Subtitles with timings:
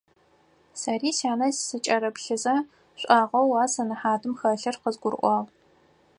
[0.79, 2.55] Сэри сянэ сыкӀырыплъызэ,
[2.99, 5.49] шӀуагъэу а сэнэхьатым хэлъыр къызгурыӀуагъ.